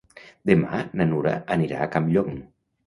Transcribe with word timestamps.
Demà 0.51 0.79
na 1.01 1.07
Nura 1.11 1.37
anirà 1.59 1.87
a 1.87 1.91
Campllong. 1.99 2.39